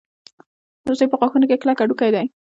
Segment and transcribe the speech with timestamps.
[0.83, 2.25] د هوسۍ په غاښونو کې کلک هډوکی دی.